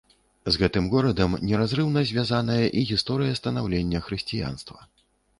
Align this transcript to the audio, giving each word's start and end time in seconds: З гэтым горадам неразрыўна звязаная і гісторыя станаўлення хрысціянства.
З 0.53 0.59
гэтым 0.61 0.85
горадам 0.93 1.35
неразрыўна 1.49 2.01
звязаная 2.11 2.63
і 2.81 2.83
гісторыя 2.91 3.35
станаўлення 3.41 4.01
хрысціянства. 4.07 4.79